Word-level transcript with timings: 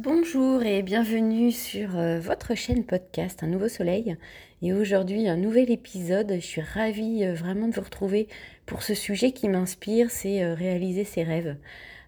Bonjour 0.00 0.62
et 0.62 0.82
bienvenue 0.82 1.50
sur 1.50 1.98
euh, 1.98 2.20
votre 2.20 2.54
chaîne 2.54 2.84
podcast 2.84 3.42
Un 3.42 3.48
Nouveau 3.48 3.66
Soleil. 3.66 4.16
Et 4.62 4.72
aujourd'hui, 4.72 5.28
un 5.28 5.36
nouvel 5.36 5.72
épisode. 5.72 6.34
Je 6.36 6.46
suis 6.46 6.60
ravie 6.60 7.24
euh, 7.24 7.34
vraiment 7.34 7.66
de 7.66 7.74
vous 7.74 7.80
retrouver 7.80 8.28
pour 8.64 8.84
ce 8.84 8.94
sujet 8.94 9.32
qui 9.32 9.48
m'inspire, 9.48 10.12
c'est 10.12 10.44
euh, 10.44 10.54
réaliser 10.54 11.02
ses 11.02 11.24
rêves. 11.24 11.56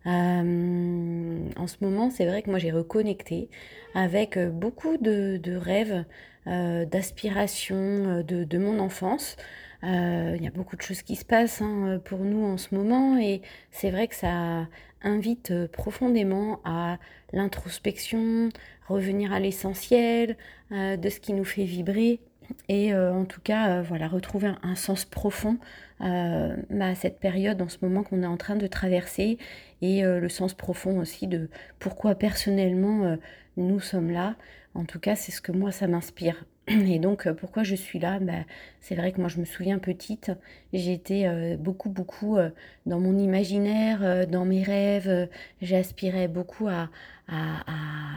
en 0.07 1.67
ce 1.67 1.77
moment, 1.81 2.11
c'est 2.11 2.27
vrai 2.27 2.43
que 2.43 2.51
moi 2.51 2.61
j'ai 2.61 2.71
reconnecté 2.71 3.49
avec 3.97 4.39
beaucoup 4.39 4.97
de, 4.97 5.57
rêves, 5.57 6.05
d'aspirations 6.47 8.23
de, 8.23 8.45
de, 8.45 8.59
mon 8.59 8.79
enfance. 8.79 9.37
Il 9.83 10.43
y 10.43 10.47
a 10.47 10.51
beaucoup 10.51 10.77
de 10.77 10.83
choses 10.83 11.03
qui 11.03 11.17
se 11.17 11.25
passent 11.25 11.63
hein, 11.63 12.01
pour 12.05 12.19
nous 12.19 12.45
en 12.45 12.59
ce 12.59 12.75
moment 12.75 13.19
et 13.19 13.41
c'est 13.71 13.91
vrai 13.91 14.09
que 14.09 14.15
ça 14.15 14.67
invite 15.03 15.51
euh, 15.51 15.69
profondément 15.69 16.61
à 16.65 16.99
l'introspection, 17.33 18.49
revenir 18.89 19.33
à 19.33 19.41
l'essentiel, 19.41 20.37
euh, 20.73 20.97
de 20.97 21.09
ce 21.09 21.21
qui 21.21 21.33
nous 21.33 21.45
fait 21.45 21.65
vibrer 21.65 22.21
et 22.69 22.93
euh, 22.93 23.15
en 23.15 23.25
tout 23.25 23.41
cas 23.41 23.81
voilà 23.81 24.09
retrouver 24.09 24.51
un, 24.63 24.75
sens 24.75 25.05
profond 25.05 25.59
à 26.01 26.95
cette 26.97 27.21
période 27.21 27.61
en 27.63 27.69
ce 27.69 27.77
moment 27.83 28.03
qu'on 28.03 28.23
est 28.23 28.27
en 28.27 28.39
train 28.39 28.57
de 28.57 28.67
traverser 28.67 29.39
et 29.83 30.03
le 30.03 30.29
sens 30.31 30.55
profond 30.55 30.99
aussi 30.99 31.27
de 31.27 31.51
pourquoi 31.79 32.15
personnellement 32.15 33.19
nous 33.59 33.81
sommes 33.81 34.11
là. 34.11 34.37
En 34.75 34.87
tout 34.87 34.99
cas, 34.99 35.15
c'est 35.15 35.31
ce 35.31 35.43
que 35.43 35.53
moi 35.53 35.73
ça 35.73 35.87
m'inspire. 35.89 36.43
Et 36.71 36.99
donc, 37.01 37.27
euh, 37.27 37.35
pourquoi 37.35 37.65
je 37.65 37.75
suis 37.75 37.99
là? 37.99 38.19
Bah, 38.21 38.45
C'est 38.81 38.95
vrai 38.95 39.11
que 39.13 39.21
moi, 39.21 39.29
je 39.29 39.41
me 39.41 39.45
souviens 39.45 39.79
petite, 39.79 40.31
j'étais 40.73 41.27
euh, 41.27 41.57
beaucoup, 41.57 41.89
beaucoup 41.91 42.37
euh, 42.37 42.51
dans 42.87 43.01
mon 43.01 43.19
imaginaire, 43.19 44.27
dans 44.29 44.45
mes 44.45 44.63
rêves. 44.63 45.29
J'aspirais 45.61 46.29
beaucoup 46.29 46.69
à, 46.69 46.89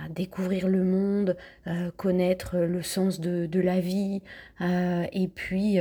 découvrir 0.10 0.68
le 0.68 0.84
monde, 0.84 1.38
connaître 1.98 2.58
le 2.58 2.82
sens 2.82 3.20
de, 3.20 3.60
la 3.60 3.80
vie. 3.80 4.22
et 4.60 5.28
puis, 5.28 5.78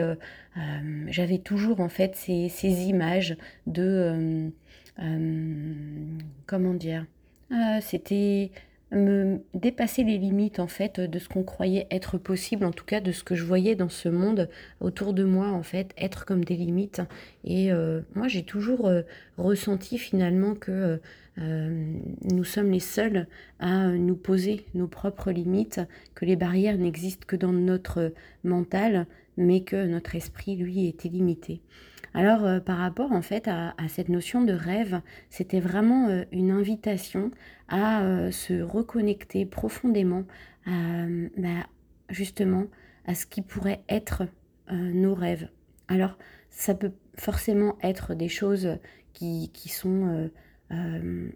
j'avais 1.08 1.38
toujours, 1.38 1.80
en 1.80 1.88
fait, 1.88 2.14
ces, 2.14 2.50
ces 2.50 2.82
images 2.84 3.36
de... 3.66 4.50
comment 6.46 6.74
dire? 6.74 7.06
C'était 7.80 8.50
me 8.92 9.40
dépasser 9.54 10.04
les 10.04 10.18
limites 10.18 10.60
en 10.60 10.66
fait 10.66 11.00
de 11.00 11.18
ce 11.18 11.28
qu'on 11.28 11.42
croyait 11.42 11.86
être 11.90 12.18
possible, 12.18 12.64
en 12.64 12.72
tout 12.72 12.84
cas 12.84 13.00
de 13.00 13.10
ce 13.10 13.24
que 13.24 13.34
je 13.34 13.44
voyais 13.44 13.74
dans 13.74 13.88
ce 13.88 14.08
monde 14.08 14.48
autour 14.80 15.14
de 15.14 15.24
moi 15.24 15.48
en 15.48 15.62
fait, 15.62 15.92
être 15.96 16.26
comme 16.26 16.44
des 16.44 16.56
limites. 16.56 17.00
Et 17.44 17.72
euh, 17.72 18.02
moi 18.14 18.28
j'ai 18.28 18.44
toujours 18.44 18.88
euh, 18.88 19.02
ressenti 19.38 19.98
finalement 19.98 20.54
que 20.54 21.00
euh, 21.38 21.94
nous 22.30 22.44
sommes 22.44 22.70
les 22.70 22.80
seuls 22.80 23.26
à 23.58 23.88
nous 23.88 24.16
poser 24.16 24.66
nos 24.74 24.86
propres 24.86 25.30
limites, 25.30 25.80
que 26.14 26.26
les 26.26 26.36
barrières 26.36 26.76
n'existent 26.76 27.24
que 27.26 27.36
dans 27.36 27.52
notre 27.52 28.12
mental, 28.44 29.06
mais 29.38 29.62
que 29.62 29.86
notre 29.86 30.14
esprit 30.14 30.56
lui 30.56 30.86
est 30.86 31.06
illimité. 31.06 31.62
Alors 32.14 32.44
euh, 32.44 32.60
par 32.60 32.78
rapport 32.78 33.12
en 33.12 33.22
fait 33.22 33.48
à, 33.48 33.74
cette 33.88 34.08
notion 34.08 34.42
de 34.42 34.52
rêve, 34.52 35.00
c'était 35.30 35.60
vraiment 35.60 36.08
euh, 36.08 36.24
une 36.32 36.50
invitation 36.50 37.30
à 37.68 38.02
euh, 38.02 38.30
se 38.30 38.62
reconnecter 38.62 39.46
profondément 39.46 40.24
bah, 40.64 41.66
justement 42.08 42.66
à 43.04 43.16
ce 43.16 43.26
qui 43.26 43.42
pourrait 43.42 43.82
être 43.88 44.28
nos 44.70 45.12
rêves. 45.12 45.48
Alors 45.88 46.16
ça 46.50 46.74
peut 46.74 46.92
forcément 47.16 47.76
être 47.82 48.14
des 48.14 48.28
choses 48.28 48.78
qui, 49.12 49.50
sont 49.66 50.30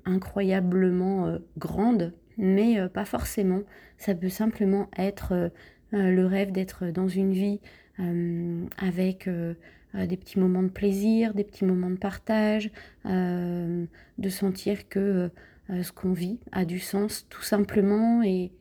incroyablement 0.04 1.38
grandes, 1.58 2.14
mais 2.38 2.88
pas 2.88 3.04
forcément. 3.04 3.62
Ça 3.98 4.14
peut 4.14 4.28
simplement 4.28 4.88
être 4.96 5.50
le 5.90 6.24
rêve 6.24 6.52
d'être 6.52 6.86
dans 6.86 7.08
une 7.08 7.32
vie 7.32 7.60
avec 8.78 9.28
des 10.04 10.16
petits 10.16 10.38
moments 10.38 10.62
de 10.62 10.68
plaisir, 10.68 11.32
des 11.34 11.44
petits 11.44 11.64
moments 11.64 11.90
de 11.90 11.96
partage, 11.96 12.70
euh, 13.06 13.84
de 14.18 14.28
sentir 14.28 14.88
que 14.88 15.30
euh, 15.70 15.82
ce 15.82 15.92
qu'on 15.92 16.12
vit 16.12 16.38
a 16.52 16.64
du 16.64 16.78
sens 16.78 17.26
tout 17.30 17.42
simplement 17.42 18.22
et, 18.22 18.52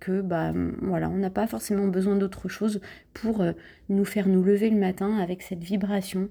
que 0.00 0.20
bah 0.20 0.52
on 0.54 1.16
n'a 1.16 1.30
pas 1.30 1.46
forcément 1.46 1.86
besoin 1.86 2.16
d'autre 2.16 2.48
chose 2.48 2.80
pour 3.14 3.42
nous 3.88 4.04
faire 4.04 4.28
nous 4.28 4.42
lever 4.42 4.68
le 4.68 4.76
matin 4.76 5.16
avec 5.16 5.40
cette 5.40 5.62
vibration, 5.64 6.28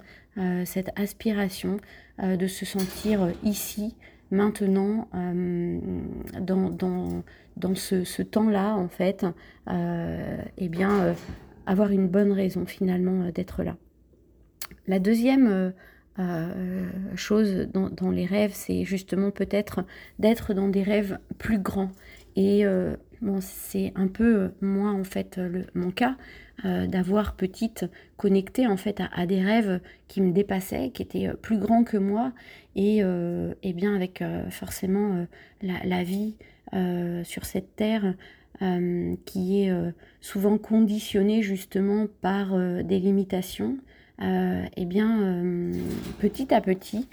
cette 0.65 0.91
aspiration 0.95 1.77
de 2.21 2.45
se 2.45 2.65
sentir 2.65 3.31
ici, 3.43 3.95
maintenant, 4.29 5.07
dans, 6.41 7.23
ce, 7.73 8.03
ce 8.03 8.21
temps-là, 8.21 8.75
en 8.75 8.89
fait, 8.89 9.25
et 9.67 9.73
eh 10.57 10.69
bien, 10.69 11.15
avoir 11.65 11.89
une 11.89 12.09
bonne 12.09 12.33
raison 12.33 12.67
finalement 12.67 13.31
d'être 13.31 13.63
là. 13.63 13.75
La 14.87 14.99
deuxième 14.99 15.47
euh, 15.47 15.71
euh, 16.19 16.89
chose 17.15 17.67
dans, 17.73 18.09
les 18.09 18.25
rêves, 18.25 18.53
c'est 18.53 18.85
justement 18.85 19.29
peut-être 19.29 19.85
d'être 20.17 20.53
dans 20.53 20.67
des 20.67 20.81
rêves 20.81 21.19
plus 21.37 21.59
grands. 21.59 21.91
Et 22.35 22.65
euh, 22.65 22.95
c'est 23.41 23.91
un 23.95 24.07
peu 24.07 24.51
moi 24.61 24.91
en 24.91 25.03
fait 25.03 25.39
mon 25.73 25.91
cas 25.91 26.15
d'avoir 26.63 27.35
petite 27.35 27.85
connecté 28.15 28.65
en 28.65 28.77
fait 28.77 28.99
à, 29.11 29.27
des 29.27 29.41
rêves 29.41 29.79
qui 30.07 30.21
me 30.21 30.31
dépassaient, 30.31 30.89
qui 30.89 31.03
étaient 31.03 31.29
plus 31.39 31.59
grands 31.59 31.83
que 31.83 31.97
moi 31.97 32.31
et, 32.75 33.03
bien 33.73 33.95
avec 33.95 34.23
forcément 34.49 35.27
la, 35.61 36.03
vie 36.03 36.35
sur 37.23 37.45
cette 37.45 37.75
terre 37.75 38.15
qui 39.25 39.61
est 39.61 39.71
souvent 40.19 40.57
conditionnée 40.57 41.43
justement 41.43 42.07
par 42.21 42.57
des 42.83 42.99
limitations 42.99 43.77
eh 44.19 44.85
bien, 44.85 45.21
euh, 45.21 45.73
petit 46.19 46.53
à 46.53 46.61
petit, 46.61 47.07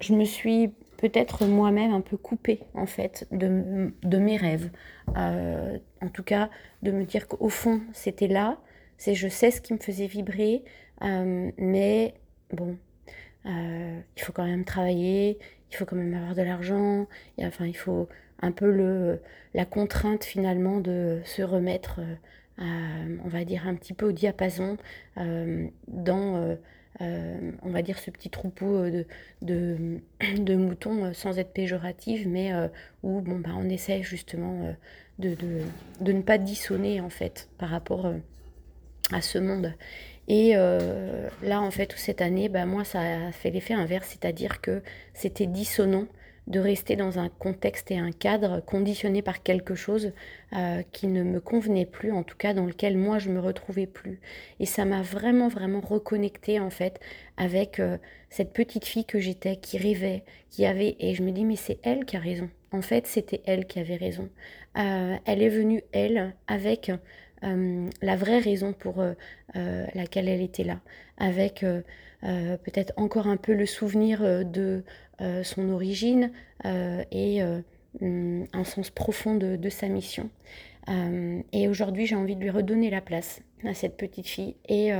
je 0.00 0.14
me 0.14 0.24
suis 0.24 0.72
peut-être 0.98 1.46
moi-même 1.46 1.92
un 1.92 2.00
peu 2.00 2.16
coupée, 2.16 2.60
en 2.74 2.86
fait, 2.86 3.26
de, 3.32 4.18
mes 4.18 4.36
rêves. 4.36 4.70
Euh, 5.16 5.78
en 6.00 6.08
tout 6.08 6.22
cas, 6.22 6.48
de 6.82 6.92
me 6.92 7.04
dire 7.04 7.26
qu'au 7.26 7.48
fond, 7.48 7.80
c'était 7.92 8.28
là, 8.28 8.58
c'est 8.98 9.14
je 9.14 9.28
sais 9.28 9.50
ce 9.50 9.60
qui 9.60 9.72
me 9.72 9.78
faisait 9.78 10.06
vibrer, 10.06 10.62
mais 11.00 12.14
bon, 12.52 12.76
il 13.44 14.22
faut 14.22 14.32
quand 14.32 14.46
même 14.46 14.64
travailler, 14.64 15.38
il 15.72 15.76
faut 15.76 15.84
quand 15.84 15.96
même 15.96 16.14
avoir 16.14 16.36
de 16.36 16.42
l'argent, 16.42 17.08
enfin, 17.40 17.66
il 17.66 17.76
faut 17.76 18.08
un 18.40 18.52
peu 18.52 18.70
le, 18.70 19.20
la 19.54 19.64
contrainte 19.64 20.24
finalement 20.24 20.80
de 20.80 21.20
se 21.24 21.42
remettre 21.42 22.00
euh, 22.58 23.16
on 23.24 23.28
va 23.28 23.44
dire 23.44 23.66
un 23.66 23.74
petit 23.74 23.94
peu 23.94 24.06
au 24.06 24.12
diapason 24.12 24.76
euh, 25.16 25.66
dans 25.88 26.56
euh, 27.00 27.50
on 27.62 27.70
va 27.70 27.80
dire 27.80 27.98
ce 27.98 28.10
petit 28.10 28.28
troupeau 28.28 28.84
de, 29.42 30.54
moutons 30.54 31.14
sans 31.14 31.38
être 31.38 31.52
péjorative, 31.52 32.28
mais 32.28 32.52
où 33.02 33.20
bon, 33.20 33.38
bah, 33.38 33.50
on 33.56 33.68
essaie 33.68 34.02
justement 34.02 34.74
de, 35.18 35.34
de, 36.00 36.12
ne 36.12 36.22
pas 36.22 36.38
dissonner 36.38 37.00
en 37.00 37.08
fait 37.08 37.48
par 37.58 37.70
rapport 37.70 38.12
à 39.10 39.20
ce 39.22 39.38
monde. 39.38 39.72
Et 40.28 40.54
là 40.54 41.60
en 41.60 41.70
fait 41.70 41.92
cette 41.96 42.20
année, 42.20 42.48
bah, 42.48 42.66
moi 42.66 42.84
ça 42.84 43.00
a 43.00 43.32
fait 43.32 43.50
l'effet 43.50 43.74
inverse, 43.74 44.08
c'est-à-dire 44.08 44.60
que 44.60 44.82
c'était 45.14 45.46
dissonant 45.46 46.06
de 46.48 46.58
rester 46.58 46.96
dans 46.96 47.18
un 47.18 47.28
contexte 47.28 47.90
et 47.90 47.98
un 47.98 48.10
cadre 48.10 48.60
conditionné 48.60 49.22
par 49.22 49.42
quelque 49.42 49.74
chose 49.74 50.12
euh, 50.54 50.82
qui 50.92 51.06
ne 51.06 51.22
me 51.22 51.40
convenait 51.40 51.86
plus, 51.86 52.12
en 52.12 52.24
tout 52.24 52.36
cas 52.36 52.52
dans 52.52 52.66
lequel 52.66 52.96
moi 52.98 53.18
je 53.18 53.30
me 53.30 53.40
retrouvais 53.40 53.86
plus. 53.86 54.20
Et 54.58 54.66
ça 54.66 54.84
m'a 54.84 55.02
vraiment 55.02 55.48
vraiment 55.48 55.80
reconnecté 55.80 56.58
en 56.58 56.70
fait 56.70 57.00
avec 57.36 57.78
euh, 57.78 57.96
cette 58.28 58.52
petite 58.52 58.84
fille 58.84 59.04
que 59.04 59.20
j'étais, 59.20 59.56
qui 59.56 59.78
rêvait, 59.78 60.24
qui 60.50 60.66
avait, 60.66 60.96
et 60.98 61.14
je 61.14 61.22
me 61.22 61.30
dis 61.30 61.44
mais 61.44 61.56
c'est 61.56 61.78
elle 61.82 62.04
qui 62.04 62.16
a 62.16 62.20
raison. 62.20 62.50
En 62.72 62.82
fait 62.82 63.06
c'était 63.06 63.42
elle 63.46 63.66
qui 63.66 63.78
avait 63.78 63.96
raison. 63.96 64.28
Euh, 64.78 65.16
elle 65.24 65.42
est 65.42 65.48
venue 65.48 65.82
elle 65.92 66.34
avec 66.48 66.90
la 68.02 68.14
vraie 68.14 68.38
raison 68.38 68.72
pour 68.72 69.02
laquelle 69.52 70.28
elle 70.28 70.40
était 70.40 70.62
là, 70.62 70.78
avec 71.18 71.64
peut-être 72.22 72.92
encore 72.96 73.26
un 73.26 73.36
peu 73.36 73.52
le 73.52 73.66
souvenir 73.66 74.44
de 74.44 74.84
euh, 75.22 75.44
son 75.44 75.68
origine 75.68 76.32
euh, 76.64 77.04
et 77.12 77.42
euh, 77.42 77.60
mm, 78.00 78.44
un 78.52 78.64
sens 78.64 78.90
profond 78.90 79.36
de, 79.36 79.68
sa 79.68 79.88
mission. 79.88 80.30
et 81.52 81.68
aujourd'hui, 81.68 82.06
j'ai 82.06 82.16
envie 82.16 82.34
de 82.34 82.40
lui 82.40 82.50
redonner 82.50 82.90
la 82.90 83.00
place 83.00 83.40
à 83.64 83.72
cette 83.72 83.96
petite 83.96 84.26
fille 84.26 84.56
et 84.68 84.90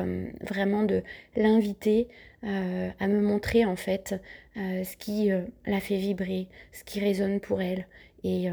vraiment 0.41 0.85
de 0.85 1.03
l'inviter 1.35 2.07
à 2.45 3.09
me 3.09 3.21
montrer 3.21 3.65
en 3.65 3.75
fait 3.75 4.15
ce 4.55 4.97
qui 4.97 5.31
la 5.67 5.81
fait 5.81 5.97
vibrer, 5.97 6.47
ce 6.73 6.85
qui 6.85 7.01
résonne 7.01 7.41
pour 7.41 7.61
elle. 7.61 7.89
Et 8.25 8.49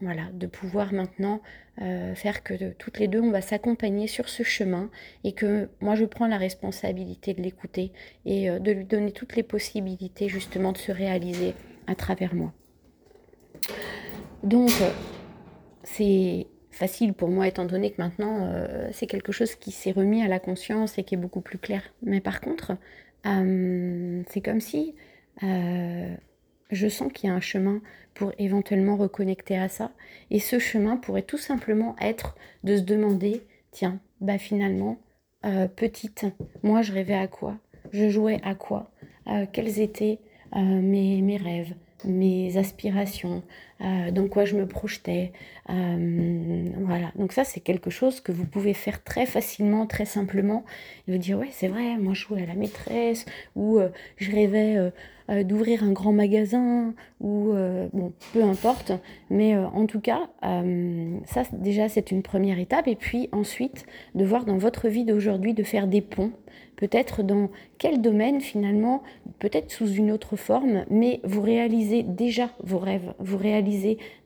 voilà, 0.00 0.30
de 0.32 0.46
pouvoir 0.46 0.92
maintenant 0.92 1.40
faire 1.76 2.42
que 2.42 2.72
toutes 2.72 2.98
les 2.98 3.06
deux, 3.08 3.20
on 3.20 3.30
va 3.30 3.40
s'accompagner 3.40 4.08
sur 4.08 4.28
ce 4.28 4.42
chemin 4.42 4.90
et 5.22 5.32
que 5.32 5.68
moi, 5.80 5.94
je 5.94 6.04
prends 6.04 6.26
la 6.26 6.38
responsabilité 6.38 7.32
de 7.32 7.42
l'écouter 7.42 7.92
et 8.24 8.48
de 8.48 8.72
lui 8.72 8.84
donner 8.84 9.12
toutes 9.12 9.36
les 9.36 9.42
possibilités 9.42 10.28
justement 10.28 10.72
de 10.72 10.78
se 10.78 10.90
réaliser 10.90 11.54
à 11.86 11.94
travers 11.94 12.34
moi. 12.34 12.52
Donc, 14.42 14.70
c'est 15.84 16.46
facile 16.72 17.14
pour 17.14 17.28
moi 17.28 17.46
étant 17.46 17.64
donné 17.64 17.90
que 17.92 18.02
maintenant 18.02 18.52
c'est 18.92 19.06
quelque 19.06 19.32
chose 19.32 19.54
qui 19.54 19.70
s'est 19.70 19.92
remis 19.92 20.22
à 20.22 20.28
la 20.28 20.40
conscience 20.40 20.98
et 20.98 21.04
qui 21.04 21.14
est 21.14 21.18
beaucoup 21.18 21.40
plus 21.40 21.58
clair. 21.58 21.82
Mais 22.02 22.20
par 22.20 22.40
contre, 22.40 22.76
c'est 23.24 24.40
comme 24.44 24.60
si 24.60 24.94
je 26.70 26.88
sens 26.88 27.12
qu'il 27.12 27.28
y 27.28 27.32
a 27.32 27.34
un 27.34 27.40
chemin 27.40 27.80
pour 28.14 28.32
éventuellement 28.38 28.96
reconnecter 28.96 29.56
à 29.56 29.68
ça. 29.68 29.92
Et 30.30 30.40
ce 30.40 30.58
chemin 30.58 30.96
pourrait 30.96 31.22
tout 31.22 31.38
simplement 31.38 31.96
être 32.00 32.36
de 32.64 32.76
se 32.76 32.82
demander, 32.82 33.42
tiens, 33.70 34.00
bah 34.20 34.38
finalement, 34.38 34.98
euh, 35.44 35.68
petite, 35.68 36.26
moi 36.62 36.82
je 36.82 36.92
rêvais 36.92 37.14
à 37.14 37.28
quoi? 37.28 37.58
Je 37.92 38.08
jouais 38.08 38.40
à 38.42 38.54
quoi? 38.54 38.90
Euh, 39.28 39.46
Quels 39.52 39.80
étaient 39.80 40.18
euh, 40.54 40.60
mes, 40.60 41.22
mes 41.22 41.36
rêves 41.36 41.74
mes 42.04 42.56
aspirations, 42.56 43.42
dans 43.80 44.28
quoi 44.28 44.44
je 44.44 44.56
me 44.56 44.66
projetais. 44.66 45.32
voilà, 45.68 47.12
donc 47.16 47.32
ça 47.32 47.44
c'est 47.44 47.60
quelque 47.60 47.90
chose 47.90 48.20
que 48.20 48.32
vous 48.32 48.46
pouvez 48.46 48.74
faire 48.74 49.02
très 49.04 49.26
facilement, 49.26 49.86
très 49.86 50.06
simplement. 50.06 50.64
Et 51.06 51.12
vous 51.12 51.18
dire 51.18 51.38
ouais 51.38 51.50
c'est 51.50 51.68
vrai, 51.68 51.96
moi 51.98 52.14
je 52.14 52.22
jouais 52.22 52.42
à 52.42 52.46
la 52.46 52.54
maîtresse 52.54 53.26
ou 53.54 53.80
je 54.16 54.30
rêvais 54.30 54.90
euh, 55.28 55.42
d'ouvrir 55.42 55.82
un 55.82 55.90
grand 55.90 56.12
magasin 56.12 56.94
ou 57.18 57.52
euh, 57.52 57.88
bon, 57.92 58.12
peu 58.32 58.44
importe. 58.44 58.92
Mais 59.28 59.56
euh, 59.56 59.66
en 59.66 59.86
tout 59.86 59.98
cas, 60.00 60.30
ça 60.40 61.42
déjà 61.52 61.88
c'est 61.88 62.12
une 62.12 62.22
première 62.22 62.60
étape. 62.60 62.86
Et 62.86 62.94
puis 62.94 63.28
ensuite, 63.32 63.86
de 64.14 64.24
voir 64.24 64.44
dans 64.44 64.56
votre 64.56 64.88
vie 64.88 65.04
d'aujourd'hui 65.04 65.52
de 65.52 65.64
faire 65.64 65.88
des 65.88 66.00
ponts. 66.00 66.30
Peut-être 66.76 67.22
dans 67.22 67.50
quel 67.78 68.02
domaine 68.02 68.40
finalement, 68.40 69.02
peut-être 69.38 69.70
sous 69.70 69.88
une 69.88 70.12
autre 70.12 70.36
forme, 70.36 70.84
mais 70.90 71.20
vous 71.24 71.40
réalisez 71.40 72.02
déjà 72.02 72.50
vos 72.62 72.78
rêves, 72.78 73.14
vous 73.18 73.38
réalisez 73.38 73.65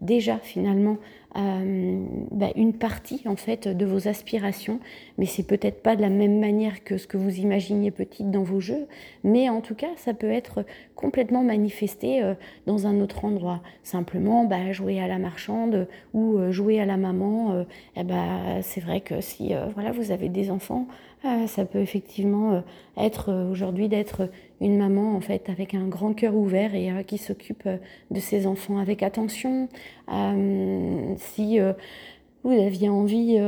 déjà 0.01 0.39
finalement 0.39 0.99
euh, 1.37 2.05
bah, 2.33 2.51
une 2.57 2.73
partie 2.73 3.23
en 3.27 3.37
fait 3.37 3.69
de 3.69 3.87
vos 3.87 4.09
aspirations, 4.09 4.81
mais 5.17 5.27
c'est 5.27 5.45
peut-être 5.45 5.81
pas 5.81 5.95
de 5.95 6.03
la 6.03 6.09
même 6.09 6.41
manière 6.41 6.83
que 6.83 6.99
ce 6.99 7.07
que 7.07 7.17
vous 7.17 7.39
imaginiez 7.39 7.93
petite 7.93 8.33
dans 8.33 8.43
vos 8.43 8.59
jeux, 8.59 8.89
mais 9.23 9.49
en 9.49 9.61
tout 9.61 9.77
cas 9.77 9.91
ça 9.97 10.13
peut 10.13 10.31
être 10.31 10.65
complètement 10.97 11.45
manifesté 11.45 12.21
euh, 12.23 12.35
dans 12.67 12.89
un 12.89 13.01
autre 13.01 13.25
endroit. 13.25 13.61
Simplement 13.85 14.45
bah, 14.45 14.73
jouer 14.73 15.01
à 15.01 15.07
la 15.07 15.19
marchande 15.19 15.87
ou 16.15 16.37
euh, 16.37 16.51
jouer 16.51 16.81
à 16.81 16.87
la 16.87 16.97
maman, 16.97 17.65
eh 17.97 18.03
bah, 18.03 18.61
c'est 18.63 18.81
vrai 18.81 19.01
que 19.01 19.21
si 19.21 19.53
voilà 19.75 19.93
vous 19.93 20.11
avez 20.11 20.29
des 20.29 20.51
enfants, 20.51 20.87
ça 21.47 21.65
peut 21.65 21.81
effectivement 21.81 22.63
être 22.97 23.33
aujourd'hui 23.51 23.89
d'être 23.89 24.31
une 24.61 24.79
maman 24.79 25.15
en 25.15 25.21
fait 25.21 25.49
avec 25.49 25.75
un 25.75 25.87
grand 25.87 26.15
cœur 26.15 26.35
ouvert 26.35 26.75
et 26.75 26.91
qui 27.05 27.19
s'occupe 27.19 27.69
de 28.11 28.21
ses 28.21 28.47
enfants 28.47 28.79
avec 28.79 29.03
attention. 29.03 29.69
Si 31.21 31.59
vous 32.43 32.53
aviez 32.53 32.89
envie 32.89 33.39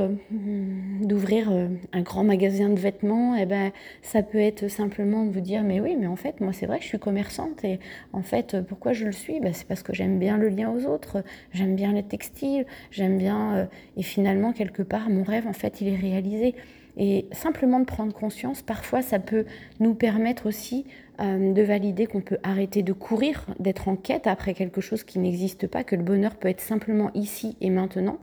d'ouvrir 1.01 1.51
un 1.93 2.03
grand 2.03 2.25
magasin 2.25 2.69
de 2.69 2.79
vêtements, 2.79 3.35
eh 3.37 3.47
ben, 3.47 3.73
ça 4.03 4.23
peut 4.23 4.39
être 4.39 4.69
simplement 4.69 5.25
de 5.25 5.31
vous 5.31 5.41
dire 5.41 5.63
mais 5.63 5.81
oui, 5.81 5.97
mais 5.99 6.07
en 6.07 6.17
fait, 6.17 6.41
moi 6.41 6.53
c'est 6.53 6.67
vrai 6.67 6.79
je 6.81 6.87
suis 6.87 6.99
commerçante 6.99 7.65
et 7.65 7.81
en 8.13 8.23
fait, 8.23 8.61
pourquoi 8.69 8.93
je 8.93 9.07
le 9.07 9.13
suis? 9.13 9.41
Ben, 9.41 9.55
C'est 9.55 9.67
parce 9.67 9.83
que 9.83 9.95
j'aime 9.95 10.19
bien 10.19 10.37
le 10.37 10.49
lien 10.49 10.71
aux 10.71 10.85
autres, 10.87 11.25
j'aime 11.53 11.75
bien 11.75 11.93
les 11.93 12.03
textiles, 12.03 12.67
j'aime 12.91 13.17
bien... 13.19 13.69
et 13.97 14.03
finalement, 14.03 14.53
quelque 14.53 14.83
part, 14.83 15.09
mon 15.09 15.23
rêve, 15.23 15.47
en 15.47 15.55
fait, 15.55 15.81
il 15.81 15.89
est 15.89 15.97
réalisé. 15.97 16.55
Et 16.97 17.27
simplement 17.33 17.81
de 17.81 17.87
prendre 17.87 18.13
conscience, 18.13 18.63
parfois 18.63 19.01
ça 19.01 19.19
peut 19.19 19.47
nous 19.81 19.95
permettre 19.95 20.47
aussi 20.47 20.85
euh, 21.21 21.53
de 21.53 21.61
valider 21.61 22.07
qu'on 22.07 22.23
peut 22.23 22.39
arrêter 22.43 22.83
de 22.83 22.95
courir, 22.95 23.45
d'être 23.61 23.89
en 23.89 23.97
quête 23.97 24.27
après 24.27 24.55
quelque 24.55 24.81
chose 24.81 25.05
qui 25.05 25.19
n'existe 25.19 25.67
pas, 25.67 25.85
que 25.85 25.95
le 25.95 26.03
bonheur 26.03 26.37
peut 26.37 26.49
être 26.49 26.63
simplement 26.63 27.11
ici 27.13 27.55
et 27.61 27.69
maintenant, 27.69 28.19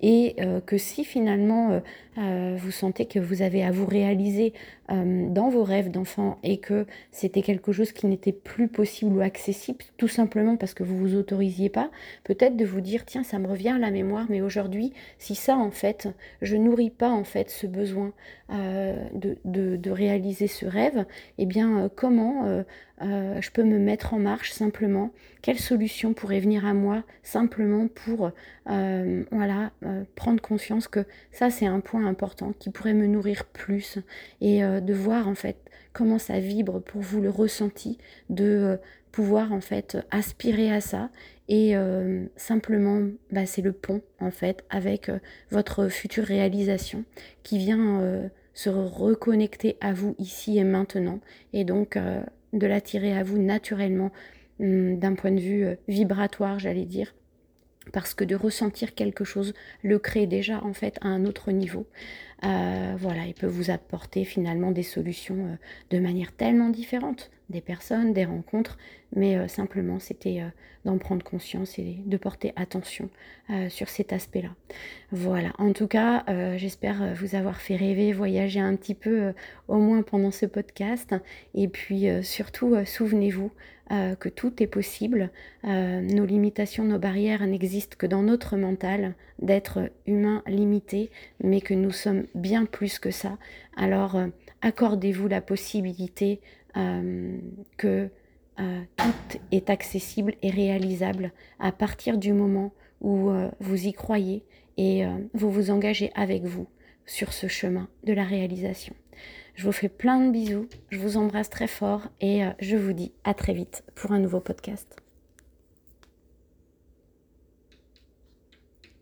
et 0.00 0.34
euh, 0.40 0.60
que 0.60 0.76
si 0.76 1.04
finalement 1.04 1.80
euh, 2.18 2.56
vous 2.58 2.72
sentez 2.72 3.06
que 3.06 3.20
vous 3.20 3.42
avez 3.42 3.62
à 3.62 3.70
vous 3.70 3.86
réaliser 3.86 4.52
dans 4.88 5.48
vos 5.48 5.64
rêves 5.64 5.90
d'enfant 5.90 6.36
et 6.42 6.58
que 6.58 6.84
c'était 7.12 7.40
quelque 7.40 7.72
chose 7.72 7.92
qui 7.92 8.06
n'était 8.06 8.32
plus 8.32 8.68
possible 8.68 9.16
ou 9.16 9.20
accessible, 9.22 9.82
tout 9.96 10.08
simplement 10.08 10.58
parce 10.58 10.74
que 10.74 10.82
vous 10.82 10.98
vous 10.98 11.14
autorisiez 11.14 11.70
pas, 11.70 11.90
peut-être 12.24 12.58
de 12.58 12.66
vous 12.66 12.82
dire 12.82 13.06
tiens 13.06 13.22
ça 13.22 13.38
me 13.38 13.46
revient 13.46 13.70
à 13.70 13.78
la 13.78 13.90
mémoire, 13.90 14.26
mais 14.28 14.42
aujourd'hui 14.42 14.92
si 15.16 15.34
ça 15.34 15.56
en 15.56 15.70
fait 15.70 16.10
je 16.42 16.56
nourris 16.58 16.90
pas 16.90 17.08
en 17.08 17.24
fait 17.24 17.48
ce 17.48 17.66
besoin 17.66 18.12
de, 18.50 19.90
réaliser 19.90 20.46
ce 20.46 20.66
rêve, 20.66 21.06
eh 21.38 21.46
bien 21.46 21.90
comment 21.96 22.31
euh, 22.44 22.62
euh, 23.02 23.40
je 23.40 23.50
peux 23.50 23.62
me 23.62 23.78
mettre 23.78 24.14
en 24.14 24.18
marche 24.18 24.52
simplement, 24.52 25.10
quelle 25.42 25.58
solution 25.58 26.14
pourrait 26.14 26.40
venir 26.40 26.66
à 26.66 26.74
moi 26.74 27.02
simplement 27.22 27.88
pour 27.88 28.30
euh, 28.70 29.24
voilà, 29.30 29.72
prendre 30.14 30.40
conscience 30.40 30.88
que 30.88 31.04
ça 31.32 31.50
c'est 31.50 31.66
un 31.66 31.80
point 31.80 32.06
important 32.06 32.52
qui 32.58 32.70
pourrait 32.70 32.94
me 32.94 33.06
nourrir 33.06 33.44
plus 33.44 33.98
et 34.40 34.62
de 34.62 34.94
voir 34.94 35.28
en 35.28 35.34
fait 35.34 35.56
comment 35.92 36.18
ça 36.18 36.38
vibre 36.38 36.80
pour 36.80 37.00
vous 37.00 37.20
le 37.20 37.30
ressenti, 37.30 37.98
de 38.30 38.78
pouvoir 39.10 39.52
en 39.52 39.60
fait 39.60 39.98
aspirer 40.10 40.72
à 40.72 40.80
ça 40.80 41.10
et 41.48 41.74
simplement 42.36 43.02
bah, 43.30 43.46
c'est 43.46 43.62
le 43.62 43.72
pont 43.72 44.00
en 44.20 44.30
fait 44.30 44.64
avec 44.70 45.10
votre 45.50 45.88
future 45.88 46.24
réalisation 46.24 47.04
qui 47.42 47.58
vient 47.58 48.30
se 48.54 48.70
reconnecter 48.70 49.76
à 49.80 49.92
vous 49.92 50.14
ici 50.18 50.58
et 50.58 50.64
maintenant 50.64 51.20
et 51.52 51.64
donc 51.64 51.96
euh, 51.96 52.22
de 52.52 52.66
l'attirer 52.66 53.16
à 53.16 53.22
vous 53.22 53.38
naturellement 53.38 54.12
hum, 54.60 54.98
d'un 54.98 55.14
point 55.14 55.32
de 55.32 55.40
vue 55.40 55.64
euh, 55.64 55.74
vibratoire, 55.88 56.58
j'allais 56.58 56.84
dire. 56.84 57.14
Parce 57.92 58.14
que 58.14 58.24
de 58.24 58.36
ressentir 58.36 58.94
quelque 58.94 59.24
chose 59.24 59.54
le 59.82 59.98
crée 59.98 60.26
déjà 60.26 60.62
en 60.62 60.72
fait 60.72 60.98
à 61.00 61.08
un 61.08 61.24
autre 61.24 61.50
niveau. 61.50 61.86
Euh, 62.44 62.94
voilà, 62.98 63.26
il 63.26 63.34
peut 63.34 63.46
vous 63.46 63.70
apporter 63.70 64.24
finalement 64.24 64.70
des 64.70 64.82
solutions 64.82 65.58
de 65.90 65.98
manière 65.98 66.32
tellement 66.32 66.70
différente, 66.70 67.30
des 67.50 67.60
personnes, 67.60 68.12
des 68.12 68.24
rencontres, 68.24 68.78
mais 69.14 69.46
simplement 69.48 69.98
c'était 69.98 70.42
d'en 70.84 70.98
prendre 70.98 71.22
conscience 71.22 71.78
et 71.78 71.96
de 72.04 72.16
porter 72.16 72.52
attention 72.56 73.08
euh, 73.50 73.68
sur 73.68 73.88
cet 73.88 74.12
aspect-là. 74.12 74.50
Voilà, 75.10 75.52
en 75.58 75.72
tout 75.72 75.86
cas, 75.86 76.24
euh, 76.28 76.56
j'espère 76.58 77.02
euh, 77.02 77.14
vous 77.14 77.34
avoir 77.34 77.60
fait 77.60 77.76
rêver, 77.76 78.12
voyager 78.12 78.60
un 78.60 78.74
petit 78.76 78.94
peu 78.94 79.32
au 79.68 79.76
moins 79.76 80.02
pendant 80.02 80.30
ce 80.30 80.46
podcast. 80.46 81.14
Et 81.54 81.68
puis 81.68 82.06
surtout, 82.22 82.74
souvenez-vous 82.84 83.50
que 84.18 84.28
tout 84.30 84.62
est 84.62 84.66
possible. 84.66 85.30
nos 85.64 86.24
limitations, 86.24 86.84
nos 86.84 86.98
barrières 86.98 87.46
n'existent 87.46 87.96
que 87.98 88.06
dans 88.06 88.22
notre 88.22 88.56
mental, 88.56 89.14
d'être 89.40 89.90
humain 90.06 90.42
limité, 90.46 91.10
mais 91.42 91.60
que 91.60 91.74
nous 91.74 91.90
sommes 91.90 92.24
bien 92.34 92.64
plus 92.64 92.98
que 92.98 93.10
ça. 93.10 93.38
Alors, 93.76 94.18
accordez-vous 94.60 95.28
la 95.28 95.40
possibilité 95.40 96.40
que 97.76 98.10
euh, 98.60 98.82
tout 98.96 99.38
est 99.50 99.70
accessible 99.70 100.34
et 100.42 100.50
réalisable 100.50 101.32
à 101.58 101.72
partir 101.72 102.18
du 102.18 102.34
moment 102.34 102.72
où 103.00 103.30
euh, 103.30 103.50
vous 103.60 103.86
y 103.86 103.94
croyez 103.94 104.44
et 104.76 105.06
euh, 105.06 105.10
vous 105.32 105.50
vous 105.50 105.70
engagez 105.70 106.12
avec 106.14 106.44
vous 106.44 106.68
sur 107.06 107.32
ce 107.32 107.46
chemin 107.46 107.88
de 108.04 108.12
la 108.12 108.24
réalisation. 108.24 108.94
Je 109.54 109.64
vous 109.64 109.72
fais 109.72 109.88
plein 109.88 110.20
de 110.20 110.30
bisous, 110.30 110.68
je 110.90 110.98
vous 110.98 111.16
embrasse 111.16 111.50
très 111.50 111.66
fort 111.66 112.08
et 112.20 112.42
je 112.58 112.76
vous 112.76 112.94
dis 112.94 113.12
à 113.24 113.34
très 113.34 113.52
vite 113.52 113.84
pour 113.94 114.12
un 114.12 114.18
nouveau 114.18 114.40
podcast. 114.40 115.01